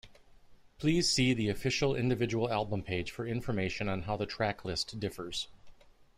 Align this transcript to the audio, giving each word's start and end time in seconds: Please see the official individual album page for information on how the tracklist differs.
Please 0.79 1.11
see 1.11 1.31
the 1.31 1.49
official 1.49 1.95
individual 1.95 2.51
album 2.51 2.81
page 2.81 3.11
for 3.11 3.27
information 3.27 3.87
on 3.87 4.01
how 4.01 4.17
the 4.17 4.25
tracklist 4.25 4.99
differs. 4.99 5.47